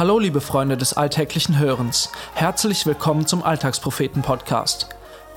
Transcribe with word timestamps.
Hallo 0.00 0.18
liebe 0.18 0.40
Freunde 0.40 0.78
des 0.78 0.94
alltäglichen 0.94 1.58
Hörens. 1.58 2.10
Herzlich 2.32 2.86
willkommen 2.86 3.26
zum 3.26 3.42
Alltagspropheten 3.42 4.22
Podcast. 4.22 4.88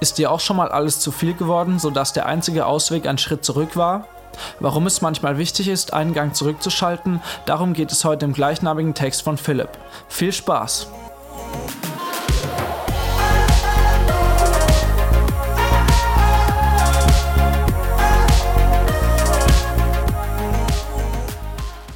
Ist 0.00 0.18
dir 0.18 0.30
auch 0.30 0.40
schon 0.40 0.58
mal 0.58 0.68
alles 0.68 1.00
zu 1.00 1.12
viel 1.12 1.32
geworden, 1.32 1.78
sodass 1.78 2.12
der 2.12 2.26
einzige 2.26 2.66
Ausweg 2.66 3.06
ein 3.06 3.16
Schritt 3.16 3.42
zurück 3.42 3.74
war? 3.74 4.06
Warum 4.58 4.86
es 4.86 5.00
manchmal 5.00 5.38
wichtig 5.38 5.66
ist, 5.66 5.94
einen 5.94 6.12
Gang 6.12 6.36
zurückzuschalten, 6.36 7.22
darum 7.46 7.72
geht 7.72 7.90
es 7.90 8.04
heute 8.04 8.26
im 8.26 8.34
gleichnamigen 8.34 8.92
Text 8.92 9.22
von 9.22 9.38
Philipp. 9.38 9.70
Viel 10.10 10.30
Spaß! 10.30 10.88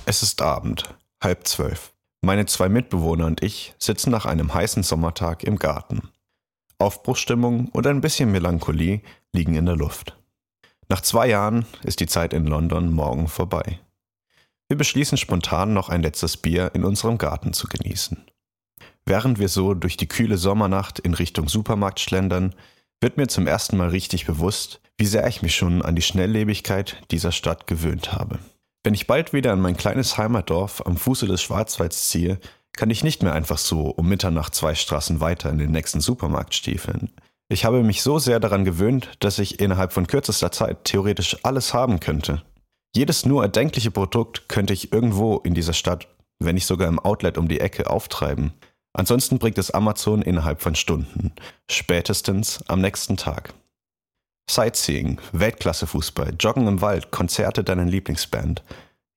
Es 0.06 0.22
ist 0.22 0.40
Abend, 0.40 0.84
halb 1.20 1.46
zwölf. 1.46 1.93
Meine 2.24 2.46
zwei 2.46 2.70
Mitbewohner 2.70 3.26
und 3.26 3.42
ich 3.42 3.74
sitzen 3.78 4.10
nach 4.10 4.24
einem 4.24 4.54
heißen 4.54 4.82
Sommertag 4.82 5.44
im 5.44 5.58
Garten. 5.58 6.08
Aufbruchstimmung 6.78 7.68
und 7.68 7.86
ein 7.86 8.00
bisschen 8.00 8.32
Melancholie 8.32 9.02
liegen 9.34 9.56
in 9.56 9.66
der 9.66 9.76
Luft. 9.76 10.16
Nach 10.88 11.02
zwei 11.02 11.28
Jahren 11.28 11.66
ist 11.82 12.00
die 12.00 12.06
Zeit 12.06 12.32
in 12.32 12.46
London 12.46 12.90
morgen 12.90 13.28
vorbei. 13.28 13.78
Wir 14.68 14.78
beschließen 14.78 15.18
spontan 15.18 15.74
noch 15.74 15.90
ein 15.90 16.02
letztes 16.02 16.38
Bier 16.38 16.70
in 16.72 16.84
unserem 16.84 17.18
Garten 17.18 17.52
zu 17.52 17.66
genießen. 17.66 18.24
Während 19.04 19.38
wir 19.38 19.50
so 19.50 19.74
durch 19.74 19.98
die 19.98 20.08
kühle 20.08 20.38
Sommernacht 20.38 21.00
in 21.00 21.12
Richtung 21.12 21.50
Supermarkt 21.50 22.00
schlendern, 22.00 22.54
wird 23.02 23.18
mir 23.18 23.28
zum 23.28 23.46
ersten 23.46 23.76
Mal 23.76 23.90
richtig 23.90 24.24
bewusst, 24.24 24.80
wie 24.96 25.04
sehr 25.04 25.26
ich 25.28 25.42
mich 25.42 25.54
schon 25.54 25.82
an 25.82 25.94
die 25.94 26.00
Schnelllebigkeit 26.00 27.02
dieser 27.10 27.32
Stadt 27.32 27.66
gewöhnt 27.66 28.12
habe. 28.12 28.38
Wenn 28.84 28.92
ich 28.92 29.06
bald 29.06 29.32
wieder 29.32 29.50
in 29.54 29.62
mein 29.62 29.78
kleines 29.78 30.18
Heimatdorf 30.18 30.82
am 30.84 30.98
Fuße 30.98 31.26
des 31.26 31.40
Schwarzwalds 31.40 32.10
ziehe, 32.10 32.38
kann 32.76 32.90
ich 32.90 33.02
nicht 33.02 33.22
mehr 33.22 33.32
einfach 33.32 33.56
so 33.56 33.86
um 33.86 34.06
Mitternacht 34.06 34.54
zwei 34.54 34.74
Straßen 34.74 35.20
weiter 35.20 35.48
in 35.48 35.56
den 35.56 35.70
nächsten 35.70 36.02
Supermarkt 36.02 36.54
stiefeln. 36.54 37.10
Ich 37.48 37.64
habe 37.64 37.82
mich 37.82 38.02
so 38.02 38.18
sehr 38.18 38.40
daran 38.40 38.66
gewöhnt, 38.66 39.10
dass 39.20 39.38
ich 39.38 39.58
innerhalb 39.58 39.94
von 39.94 40.06
kürzester 40.06 40.52
Zeit 40.52 40.84
theoretisch 40.84 41.38
alles 41.44 41.72
haben 41.72 41.98
könnte. 41.98 42.42
Jedes 42.94 43.24
nur 43.24 43.42
erdenkliche 43.42 43.90
Produkt 43.90 44.50
könnte 44.50 44.74
ich 44.74 44.92
irgendwo 44.92 45.38
in 45.38 45.54
dieser 45.54 45.72
Stadt, 45.72 46.06
wenn 46.38 46.54
nicht 46.54 46.66
sogar 46.66 46.88
im 46.88 46.98
Outlet 46.98 47.38
um 47.38 47.48
die 47.48 47.60
Ecke, 47.60 47.88
auftreiben. 47.88 48.52
Ansonsten 48.92 49.38
bringt 49.38 49.56
es 49.56 49.70
Amazon 49.70 50.20
innerhalb 50.20 50.60
von 50.60 50.74
Stunden, 50.74 51.32
spätestens 51.70 52.62
am 52.68 52.82
nächsten 52.82 53.16
Tag. 53.16 53.54
Sightseeing, 54.48 55.20
Weltklasse-Fußball, 55.32 56.34
Joggen 56.38 56.66
im 56.66 56.80
Wald, 56.80 57.10
Konzerte 57.10 57.64
deiner 57.64 57.84
Lieblingsband. 57.84 58.62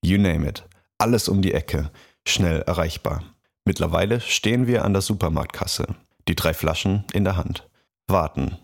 You 0.02 0.18
name 0.18 0.48
it. 0.48 0.64
Alles 0.98 1.28
um 1.28 1.42
die 1.42 1.52
Ecke. 1.52 1.90
Schnell 2.26 2.62
erreichbar. 2.62 3.22
Mittlerweile 3.64 4.20
stehen 4.20 4.66
wir 4.66 4.84
an 4.84 4.92
der 4.92 5.02
Supermarktkasse. 5.02 5.86
Die 6.26 6.34
drei 6.34 6.54
Flaschen 6.54 7.04
in 7.12 7.24
der 7.24 7.36
Hand. 7.36 7.68
Warten. 8.06 8.56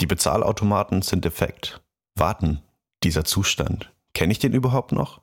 Die 0.00 0.06
Bezahlautomaten 0.06 1.02
sind 1.02 1.24
defekt. 1.24 1.82
Warten. 2.14 2.62
Dieser 3.02 3.24
Zustand. 3.24 3.90
Kenne 4.14 4.32
ich 4.32 4.38
den 4.38 4.52
überhaupt 4.52 4.92
noch? 4.92 5.20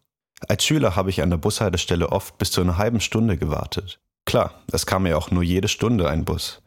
Als 0.47 0.65
Schüler 0.65 0.95
habe 0.95 1.09
ich 1.09 1.21
an 1.21 1.29
der 1.29 1.37
Bushaltestelle 1.37 2.11
oft 2.11 2.37
bis 2.37 2.51
zu 2.51 2.61
einer 2.61 2.77
halben 2.77 2.99
Stunde 2.99 3.37
gewartet. 3.37 3.99
Klar, 4.25 4.61
es 4.71 4.85
kam 4.85 5.05
ja 5.05 5.15
auch 5.15 5.31
nur 5.31 5.43
jede 5.43 5.67
Stunde 5.67 6.09
ein 6.09 6.25
Bus. 6.25 6.61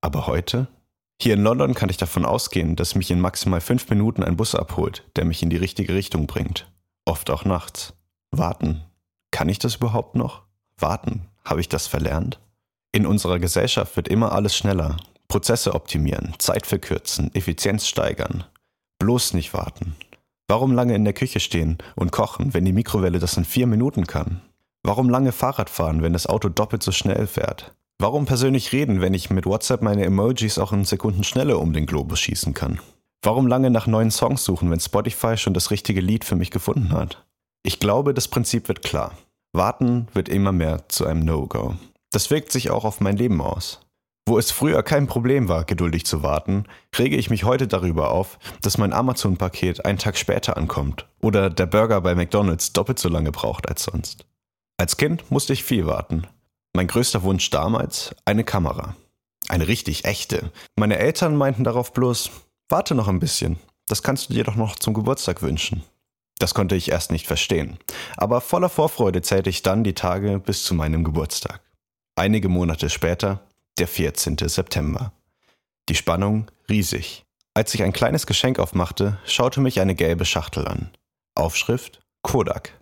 Aber 0.00 0.26
heute? 0.26 0.68
Hier 1.20 1.34
in 1.34 1.42
London 1.42 1.74
kann 1.74 1.88
ich 1.88 1.96
davon 1.96 2.24
ausgehen, 2.24 2.76
dass 2.76 2.94
mich 2.94 3.10
in 3.10 3.20
maximal 3.20 3.60
fünf 3.60 3.90
Minuten 3.90 4.22
ein 4.22 4.36
Bus 4.36 4.54
abholt, 4.54 5.04
der 5.16 5.24
mich 5.24 5.42
in 5.42 5.50
die 5.50 5.56
richtige 5.56 5.94
Richtung 5.94 6.28
bringt. 6.28 6.70
Oft 7.04 7.30
auch 7.30 7.44
nachts. 7.44 7.94
Warten. 8.30 8.84
Kann 9.32 9.48
ich 9.48 9.58
das 9.58 9.76
überhaupt 9.76 10.14
noch? 10.14 10.42
Warten. 10.76 11.26
Habe 11.44 11.60
ich 11.60 11.68
das 11.68 11.88
verlernt? 11.88 12.38
In 12.92 13.04
unserer 13.04 13.40
Gesellschaft 13.40 13.96
wird 13.96 14.08
immer 14.08 14.32
alles 14.32 14.56
schneller. 14.56 14.96
Prozesse 15.26 15.74
optimieren, 15.74 16.34
Zeit 16.38 16.66
verkürzen, 16.66 17.34
Effizienz 17.34 17.86
steigern. 17.86 18.44
Bloß 18.98 19.34
nicht 19.34 19.52
warten. 19.54 19.96
Warum 20.46 20.72
lange 20.72 20.94
in 20.94 21.04
der 21.04 21.12
Küche 21.12 21.40
stehen 21.40 21.78
und 21.96 22.12
kochen, 22.12 22.54
wenn 22.54 22.64
die 22.64 22.72
Mikrowelle 22.72 23.18
das 23.18 23.36
in 23.36 23.44
vier 23.44 23.66
Minuten 23.66 24.06
kann? 24.06 24.40
Warum 24.82 25.10
lange 25.10 25.32
Fahrrad 25.32 25.68
fahren, 25.68 26.00
wenn 26.00 26.14
das 26.14 26.26
Auto 26.26 26.48
doppelt 26.48 26.82
so 26.82 26.92
schnell 26.92 27.26
fährt? 27.26 27.74
Warum 28.00 28.26
persönlich 28.26 28.72
reden, 28.72 29.00
wenn 29.00 29.12
ich 29.12 29.28
mit 29.28 29.44
WhatsApp 29.44 29.82
meine 29.82 30.04
Emojis 30.04 30.58
auch 30.58 30.72
in 30.72 30.84
Sekunden 30.84 31.24
schneller 31.24 31.58
um 31.58 31.72
den 31.72 31.84
Globus 31.84 32.20
schießen 32.20 32.54
kann? 32.54 32.78
Warum 33.22 33.48
lange 33.48 33.70
nach 33.70 33.88
neuen 33.88 34.12
Songs 34.12 34.44
suchen, 34.44 34.70
wenn 34.70 34.78
Spotify 34.78 35.36
schon 35.36 35.52
das 35.52 35.72
richtige 35.72 36.00
Lied 36.00 36.24
für 36.24 36.36
mich 36.36 36.52
gefunden 36.52 36.92
hat? 36.92 37.26
Ich 37.64 37.80
glaube, 37.80 38.14
das 38.14 38.28
Prinzip 38.28 38.68
wird 38.68 38.82
klar. 38.82 39.18
Warten 39.52 40.06
wird 40.14 40.28
immer 40.28 40.52
mehr 40.52 40.88
zu 40.88 41.06
einem 41.06 41.24
No-Go. 41.24 41.74
Das 42.12 42.30
wirkt 42.30 42.52
sich 42.52 42.70
auch 42.70 42.84
auf 42.84 43.00
mein 43.00 43.16
Leben 43.16 43.40
aus. 43.40 43.80
Wo 44.28 44.38
es 44.38 44.52
früher 44.52 44.84
kein 44.84 45.08
Problem 45.08 45.48
war, 45.48 45.64
geduldig 45.64 46.06
zu 46.06 46.22
warten, 46.22 46.66
rege 46.96 47.16
ich 47.16 47.30
mich 47.30 47.42
heute 47.42 47.66
darüber 47.66 48.12
auf, 48.12 48.38
dass 48.62 48.78
mein 48.78 48.92
Amazon-Paket 48.92 49.84
einen 49.84 49.98
Tag 49.98 50.16
später 50.16 50.56
ankommt 50.56 51.08
oder 51.20 51.50
der 51.50 51.66
Burger 51.66 52.00
bei 52.00 52.14
McDonald's 52.14 52.72
doppelt 52.72 53.00
so 53.00 53.08
lange 53.08 53.32
braucht 53.32 53.68
als 53.68 53.82
sonst. 53.82 54.24
Als 54.76 54.98
Kind 54.98 55.28
musste 55.32 55.52
ich 55.52 55.64
viel 55.64 55.86
warten. 55.86 56.28
Mein 56.78 56.86
größter 56.86 57.24
Wunsch 57.24 57.50
damals, 57.50 58.14
eine 58.24 58.44
Kamera. 58.44 58.94
Eine 59.48 59.66
richtig 59.66 60.04
echte. 60.04 60.52
Meine 60.76 60.96
Eltern 60.96 61.34
meinten 61.34 61.64
darauf 61.64 61.92
bloß, 61.92 62.30
warte 62.68 62.94
noch 62.94 63.08
ein 63.08 63.18
bisschen, 63.18 63.58
das 63.88 64.04
kannst 64.04 64.30
du 64.30 64.34
dir 64.34 64.44
doch 64.44 64.54
noch 64.54 64.76
zum 64.76 64.94
Geburtstag 64.94 65.42
wünschen. 65.42 65.82
Das 66.38 66.54
konnte 66.54 66.76
ich 66.76 66.92
erst 66.92 67.10
nicht 67.10 67.26
verstehen, 67.26 67.78
aber 68.16 68.40
voller 68.40 68.68
Vorfreude 68.68 69.22
zählte 69.22 69.50
ich 69.50 69.62
dann 69.62 69.82
die 69.82 69.94
Tage 69.94 70.38
bis 70.38 70.62
zu 70.62 70.72
meinem 70.72 71.02
Geburtstag. 71.02 71.60
Einige 72.14 72.48
Monate 72.48 72.90
später, 72.90 73.40
der 73.80 73.88
14. 73.88 74.36
September. 74.38 75.10
Die 75.88 75.96
Spannung 75.96 76.48
riesig. 76.70 77.24
Als 77.54 77.74
ich 77.74 77.82
ein 77.82 77.92
kleines 77.92 78.24
Geschenk 78.24 78.60
aufmachte, 78.60 79.18
schaute 79.24 79.60
mich 79.60 79.80
eine 79.80 79.96
gelbe 79.96 80.24
Schachtel 80.24 80.68
an. 80.68 80.92
Aufschrift 81.34 81.98
Kodak. 82.22 82.78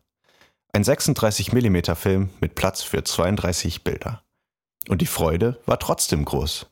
Ein 0.77 0.85
36 0.85 1.55
mm 1.55 1.95
Film 1.95 2.29
mit 2.39 2.55
Platz 2.55 2.83
für 2.83 3.03
32 3.03 3.83
Bilder. 3.83 4.23
Und 4.91 5.01
die 5.01 5.07
Freude 5.07 5.59
war 5.65 5.79
trotzdem 5.79 6.23
groß. 6.23 6.67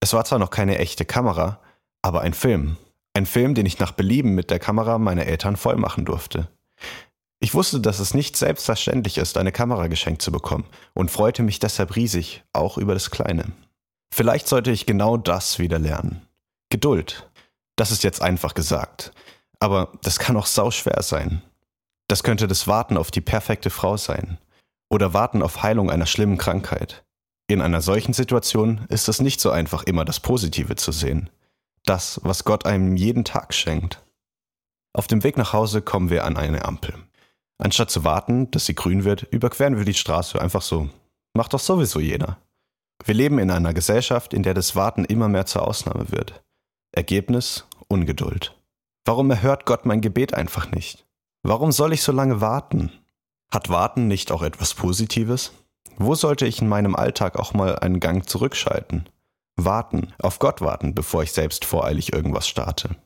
Es 0.00 0.14
war 0.14 0.24
zwar 0.24 0.38
noch 0.38 0.48
keine 0.48 0.78
echte 0.78 1.04
Kamera, 1.04 1.60
aber 2.00 2.22
ein 2.22 2.32
Film. 2.32 2.78
Ein 3.12 3.26
Film, 3.26 3.54
den 3.54 3.66
ich 3.66 3.78
nach 3.78 3.92
Belieben 3.92 4.34
mit 4.34 4.50
der 4.50 4.60
Kamera 4.60 4.96
meiner 4.96 5.26
Eltern 5.26 5.56
voll 5.56 5.76
machen 5.76 6.06
durfte. 6.06 6.48
Ich 7.38 7.52
wusste, 7.52 7.80
dass 7.80 7.98
es 7.98 8.14
nicht 8.14 8.34
selbstverständlich 8.34 9.18
ist, 9.18 9.36
eine 9.36 9.52
Kamera 9.52 9.88
geschenkt 9.88 10.22
zu 10.22 10.32
bekommen 10.32 10.64
und 10.94 11.10
freute 11.10 11.42
mich 11.42 11.58
deshalb 11.58 11.96
riesig, 11.96 12.42
auch 12.54 12.78
über 12.78 12.94
das 12.94 13.10
Kleine. 13.10 13.52
Vielleicht 14.10 14.48
sollte 14.48 14.70
ich 14.70 14.86
genau 14.86 15.18
das 15.18 15.58
wieder 15.58 15.78
lernen. 15.78 16.26
Geduld. 16.70 17.28
Das 17.76 17.90
ist 17.90 18.04
jetzt 18.04 18.22
einfach 18.22 18.54
gesagt. 18.54 19.12
Aber 19.58 19.92
das 20.02 20.18
kann 20.18 20.38
auch 20.38 20.46
sauschwer 20.46 21.02
sein. 21.02 21.42
Das 22.10 22.24
könnte 22.24 22.48
das 22.48 22.66
Warten 22.66 22.96
auf 22.96 23.12
die 23.12 23.20
perfekte 23.20 23.70
Frau 23.70 23.96
sein 23.96 24.38
oder 24.92 25.14
Warten 25.14 25.42
auf 25.42 25.62
Heilung 25.62 25.92
einer 25.92 26.06
schlimmen 26.06 26.38
Krankheit. 26.38 27.04
In 27.46 27.60
einer 27.60 27.80
solchen 27.80 28.14
Situation 28.14 28.84
ist 28.88 29.08
es 29.08 29.20
nicht 29.20 29.40
so 29.40 29.52
einfach, 29.52 29.84
immer 29.84 30.04
das 30.04 30.18
Positive 30.18 30.74
zu 30.74 30.90
sehen. 30.90 31.30
Das, 31.84 32.20
was 32.24 32.42
Gott 32.42 32.66
einem 32.66 32.96
jeden 32.96 33.24
Tag 33.24 33.54
schenkt. 33.54 34.02
Auf 34.92 35.06
dem 35.06 35.22
Weg 35.22 35.36
nach 35.36 35.52
Hause 35.52 35.82
kommen 35.82 36.10
wir 36.10 36.24
an 36.24 36.36
eine 36.36 36.64
Ampel. 36.64 36.94
Anstatt 37.58 37.92
zu 37.92 38.02
warten, 38.02 38.50
dass 38.50 38.66
sie 38.66 38.74
grün 38.74 39.04
wird, 39.04 39.22
überqueren 39.22 39.76
wir 39.76 39.84
die 39.84 39.94
Straße 39.94 40.40
einfach 40.42 40.62
so. 40.62 40.90
Macht 41.34 41.54
doch 41.54 41.60
sowieso 41.60 42.00
jeder. 42.00 42.38
Wir 43.04 43.14
leben 43.14 43.38
in 43.38 43.52
einer 43.52 43.72
Gesellschaft, 43.72 44.34
in 44.34 44.42
der 44.42 44.54
das 44.54 44.74
Warten 44.74 45.04
immer 45.04 45.28
mehr 45.28 45.46
zur 45.46 45.64
Ausnahme 45.64 46.10
wird. 46.10 46.42
Ergebnis 46.90 47.68
Ungeduld. 47.86 48.58
Warum 49.04 49.30
erhört 49.30 49.64
Gott 49.64 49.86
mein 49.86 50.00
Gebet 50.00 50.34
einfach 50.34 50.72
nicht? 50.72 51.06
Warum 51.42 51.72
soll 51.72 51.92
ich 51.92 52.02
so 52.02 52.12
lange 52.12 52.40
warten? 52.40 52.92
Hat 53.50 53.70
Warten 53.70 54.08
nicht 54.08 54.30
auch 54.30 54.42
etwas 54.42 54.74
Positives? 54.74 55.52
Wo 55.96 56.14
sollte 56.14 56.46
ich 56.46 56.60
in 56.60 56.68
meinem 56.68 56.94
Alltag 56.94 57.38
auch 57.38 57.54
mal 57.54 57.78
einen 57.78 57.98
Gang 57.98 58.28
zurückschalten? 58.28 59.08
Warten, 59.56 60.12
auf 60.20 60.38
Gott 60.38 60.60
warten, 60.60 60.94
bevor 60.94 61.22
ich 61.22 61.32
selbst 61.32 61.64
voreilig 61.64 62.12
irgendwas 62.12 62.46
starte. 62.46 62.96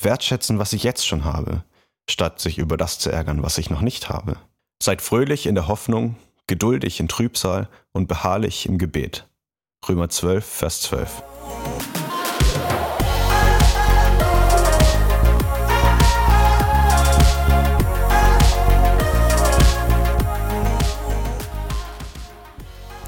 Wertschätzen, 0.00 0.58
was 0.58 0.72
ich 0.72 0.82
jetzt 0.82 1.06
schon 1.06 1.24
habe, 1.24 1.64
statt 2.08 2.40
sich 2.40 2.58
über 2.58 2.76
das 2.76 2.98
zu 2.98 3.10
ärgern, 3.10 3.42
was 3.42 3.58
ich 3.58 3.70
noch 3.70 3.80
nicht 3.80 4.08
habe. 4.08 4.36
Seid 4.82 5.02
fröhlich 5.02 5.46
in 5.46 5.54
der 5.54 5.68
Hoffnung, 5.68 6.16
geduldig 6.46 7.00
in 7.00 7.08
Trübsal 7.08 7.68
und 7.92 8.08
beharrlich 8.08 8.66
im 8.66 8.78
Gebet. 8.78 9.28
Römer 9.88 10.08
12, 10.08 10.44
Vers 10.44 10.82
12. 10.82 11.22